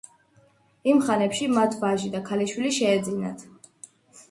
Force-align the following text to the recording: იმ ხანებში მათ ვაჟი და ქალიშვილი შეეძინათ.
იმ 0.91 1.01
ხანებში 1.09 1.51
მათ 1.59 1.77
ვაჟი 1.85 2.11
და 2.17 2.23
ქალიშვილი 2.31 2.73
შეეძინათ. 2.81 3.49